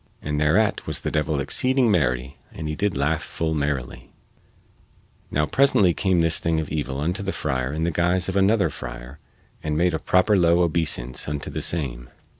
[0.19, 4.09] And thereat was the devil exceeding merry and he did laugh full merrily.
[5.29, 8.71] Now presently came this thing of evil unto the friar in the guise of another
[8.71, 9.19] friar
[9.61, 12.09] and made a proper low obeisance unto the same.